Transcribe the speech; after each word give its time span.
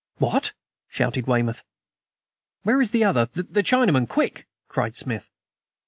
"What!" 0.17 0.53
shouted 0.87 1.27
Weymouth. 1.27 1.63
"Where 2.63 2.81
is 2.81 2.89
the 2.89 3.03
other 3.03 3.25
the 3.31 3.61
Chinaman 3.61 4.09
quick!" 4.09 4.47
cried 4.67 4.97
Smith. 4.97 5.29